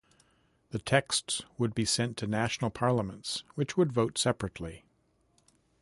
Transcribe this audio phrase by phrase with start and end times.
[0.71, 4.83] The texts would be sent to national parliaments, which would vote separately.